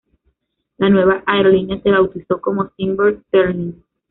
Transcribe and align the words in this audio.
La 0.79 0.89
nueva 0.89 1.21
aerolínea 1.27 1.79
se 1.79 1.91
bautizó 1.91 2.41
como 2.41 2.71
Cimber-Sterling. 2.75 3.83